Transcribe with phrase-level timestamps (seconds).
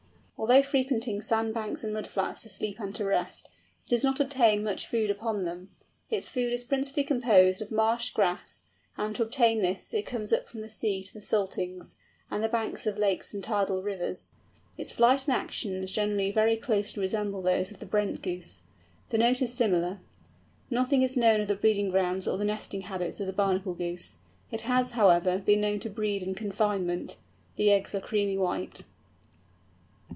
[0.37, 3.47] Although frequenting sand banks and mud flats to sleep and to rest,
[3.85, 5.69] it does not obtain much food upon them.
[6.09, 8.63] Its food is principally composed of marsh grass,
[8.97, 11.95] and to obtain this it comes up from the sea to the saltings,
[12.31, 14.31] and the banks of lakes and tidal rivers.
[14.79, 18.63] Its flight and actions generally very closely resemble those of the Brent Goose.
[19.09, 19.99] The note is similar.
[20.71, 24.15] Nothing is known of the breeding grounds or the nesting habits of the Bernacle Goose.
[24.49, 27.17] It has, however, been known to breed in confinement.
[27.57, 28.85] The eggs are creamy white.